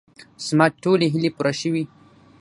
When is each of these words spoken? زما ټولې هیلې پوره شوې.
زما 0.47 0.65
ټولې 0.83 1.05
هیلې 1.13 1.29
پوره 1.35 1.53
شوې. 1.61 1.83